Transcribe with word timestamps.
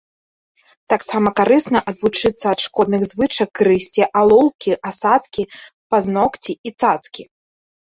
Таксама 0.93 1.31
карысна 1.39 1.79
адвучыцца 1.91 2.45
ад 2.53 2.59
шкодных 2.69 3.01
звычак 3.11 3.49
грызці 3.63 4.03
алоўкі, 4.25 4.71
асадкі, 4.93 5.43
пазногці 5.95 6.53
і 6.67 6.79
цацкі. 6.81 7.23